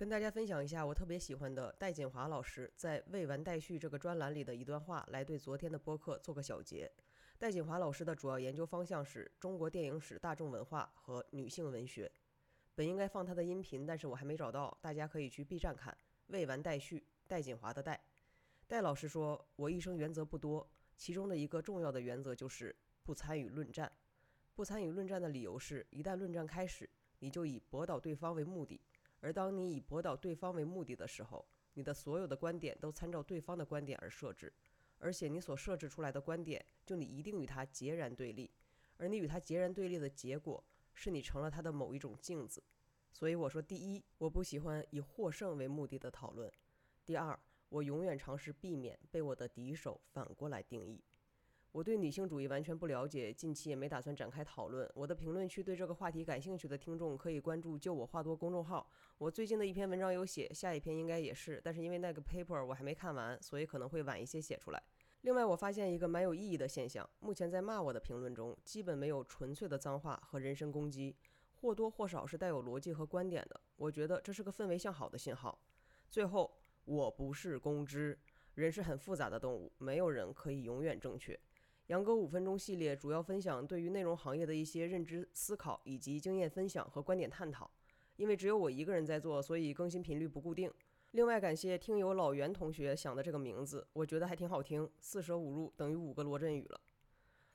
[0.00, 6.90] 跟大家分享一下我特别喜欢的戴锦华老师在“未完待续”这个专栏里的一段话，来对昨天的播客做个小结。
[7.38, 12.10] 戴锦华老师的主要研究方向是中国电影史、大众文化和女性文学。
[12.74, 15.94] 本应该放他的音频，但是我还没找到，大家可以去 B 站看。
[16.28, 18.02] 未完待续，戴锦华的戴。
[18.66, 23.92] 戴老师说：“我一生原则不多，其中的一个重要的原则就是不参与论战。
[24.54, 26.88] 不参与论战的理由是，一旦论战开始，
[27.18, 28.80] 你就以驳倒对方为目的。”
[29.20, 34.52] 而当你以驳倒对方为目的的时候，你的所有的观点都参照对方的观点而设置，
[34.98, 38.50] 而且你所设置出来的观点，就你一定与他截然对立，
[38.96, 40.62] 而你与他截然对立的结果，
[40.94, 42.62] 是你成了他的某一种镜子。
[43.12, 46.50] 所以我说，第一，我不喜欢以获胜为目的的讨论；
[47.04, 51.02] 第二，我永远尝试避免被我的敌手反过来定义。
[51.72, 54.90] 我对女性主义完全不了解，近期也没打算展开讨论。
[54.92, 58.90] 我的评论区对这个话题感兴趣的听众可以关注“就我话多”公众号。
[59.18, 64.82] 我最近的一篇文章有写，下一篇应该也是，但是因为那个 paper 我还没看完，所以可能会晚一些写出来。
[65.20, 71.14] 另外，我发现一个蛮有意义的现象：目前在骂我的评论中，基本没有纯粹的脏话和人身攻击，
[71.60, 73.60] 或多或少是带有逻辑和观点的。
[73.76, 75.56] 我觉得这是个氛围向好的信号。
[76.10, 76.50] 最后，
[76.84, 78.18] 我不是公知，
[78.54, 81.38] 人是很复杂的动物，没有人可以永远正确。
[81.90, 87.68] 杨哥五分钟系列主要分享对于内容行业的一些认知思考以及经验分享和观点探讨。
[88.14, 90.72] 因为只有我一个人在做，所以更新频率不固定。
[91.10, 94.88] 另外，感谢听友老袁同学想的这个名字，我觉得还挺好听。
[95.00, 96.80] 四舍五入等于五个罗振宇了。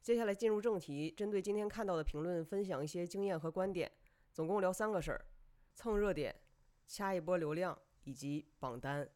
[0.00, 3.90] 接下来进入正题，针对今天看到的评论分享一些经验和观点。
[4.32, 5.26] 总共聊三个事儿：
[5.74, 6.32] 蹭热点、
[6.86, 9.10] 掐一波流量以及榜单。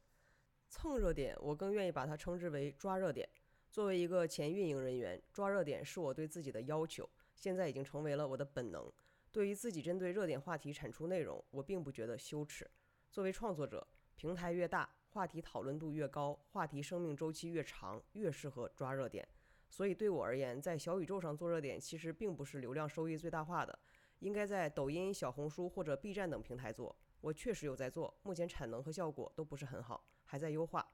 [0.68, 3.28] 蹭热点，我更愿意把它称之为抓热点。
[3.74, 8.88] 作为一个前运营人员，抓热点是我对自己的要求，现在已经成为了我的本能。
[9.32, 12.70] 对于自己针对热点话题产出内容，我并不觉得羞耻。
[13.10, 19.26] 作为创作者，平台越大，话题讨论度越高，话题生命周期越长，越适合抓热点。
[19.68, 23.76] 所以对我而言，在小宇宙上做热点，其实并不是流量收益最大化的，
[24.20, 26.96] 应该在抖音、小红书或者 B 站等平台做。
[27.20, 30.88] 我确实有在做，目前产能和效果都不是很好，还在优化。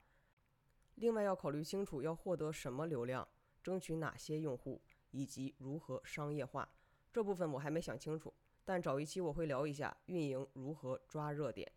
[1.00, 3.26] 另外要考虑清楚要获得什么流量，
[3.62, 6.70] 争取哪些用户，以及如何商业化
[7.10, 8.32] 这部分我还没想清楚。
[8.66, 11.72] 但找一期我会聊一下运营如何抓热点。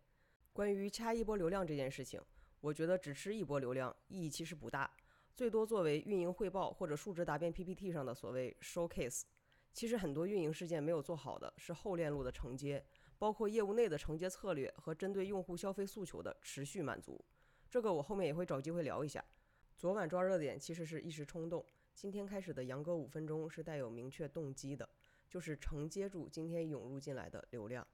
[0.52, 2.20] 关于掐一波流量这件事情，
[2.60, 4.94] 我觉得只吃一波流量意义其实不大，
[5.34, 9.22] 最多作为运营汇报或者数值答辩 PPT 上的所谓 showcase。
[9.72, 12.84] 其实很多运营事件没有做好的是后链路的承接，
[13.16, 17.24] 包括业务内的承接策略和针对用户消费诉求的持续满足。
[17.74, 19.24] 这个我后面也会找机会聊一下。
[19.76, 24.88] 昨晚抓热点其实是一时冲动，今天开始的杨哥五分钟是带有明确动机的，
[25.28, 27.84] 就是承接住今天涌入进来的流量。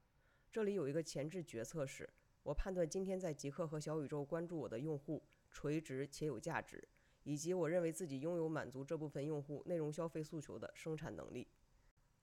[0.51, 2.07] 这里有一个前置决策是，
[2.43, 6.87] 我判断今天在极客和小宇宙关注我的用户垂直且有价值，
[7.23, 11.47] 以及我认为自己拥有满足这部分用户内容消费诉求的生产能力。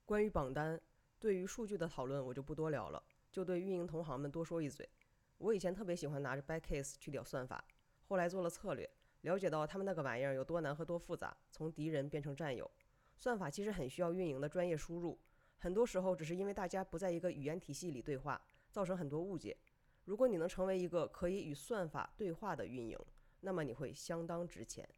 [0.07, 0.81] 关于榜单，
[1.19, 3.03] 对于数据的讨论我就不多聊了，
[3.33, 4.89] 就对运营同行们多说一嘴。
[5.39, 7.65] 我以前特别喜欢拿着 backcase 去屌算法，
[8.05, 8.89] 后来做了策略，
[9.23, 12.71] 了解到他们那个玩意儿有多难和多复杂，从敌人变成战友。
[13.17, 15.19] 算法其实很需要运营的专业输入，
[15.59, 18.41] 很多时候只是因为大家不在一个语言体系里对话，
[18.71, 19.57] 造成很多误解。
[20.05, 22.99] 如果你能成为一个可以与算法对话的运营，
[23.41, 24.89] 那么你会相当值钱。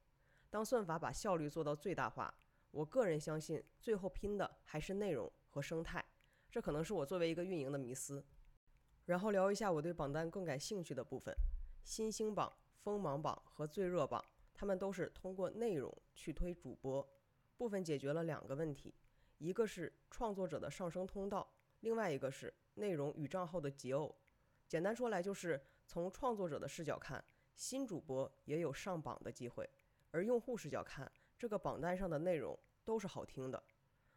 [0.48, 2.32] 当算法把效率做到最大化，
[2.70, 6.04] 我个人相信最后拼的还是内容和生态。
[6.50, 8.24] 这可能是我作为一个运营的迷思。
[9.10, 11.34] 然后聊一下我对榜单更感兴趣的部分，
[11.82, 17.04] 新星榜、锋芒榜和最热榜，他们都是通过内容去推主播，
[17.56, 18.94] 部分解决了两个问题，
[19.38, 24.14] 一个是创作者的上升通道，另外一个是内容与账号的解耦。
[24.68, 27.24] 简单说来就是从创作者的视角看，
[27.56, 29.68] 新主播也有上榜的机会，
[30.12, 33.60] 而用户视角看，这个榜单上的内容都是好听的。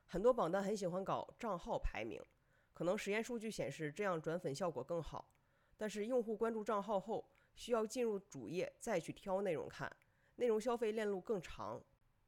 [0.06, 2.24] 很多榜单很喜欢搞账号排名。
[2.74, 5.30] 可能实验数据显示这样转粉效果更好，
[5.78, 9.92] 但是用户关注账号后需要进入主页再去挑内容看，
[10.36, 11.84] 内容消费链路更长，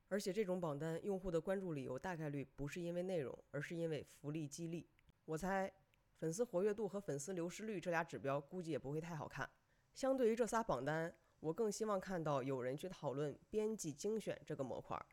[0.07, 4.87] 而且这种榜单用户的关注理由大概率不是因为内容，而是因为福利激励。
[5.25, 5.71] 我猜
[6.19, 9.49] 粉丝活跃度和粉丝流失率这俩指标估计也不会太好看。
[9.95, 15.03] 相对于这仨榜单，我更希望看到有人去讨论编辑精选这个模块，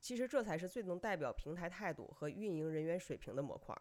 [0.00, 3.76] 其实这才是最能代表平台态度和运营人员水平的模块。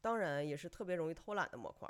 [0.00, 1.88] 当然也是特别容易偷懒的模块。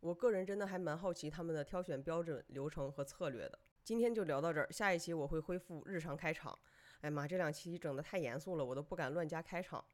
[0.00, 3.58] 我个人真的还蛮好奇他们的挑选标准、流程和策略的。
[3.82, 6.58] 今天就聊到这儿，下一期我会恢复日常开场。
[7.00, 9.84] 哎妈，这两期整得太严肃了，我都不敢乱加开场。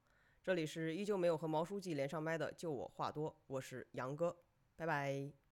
[0.43, 4.37] 这里是依旧没有和毛书记连上麦的，就我话多，我是杨哥，
[4.77, 5.50] 拜拜。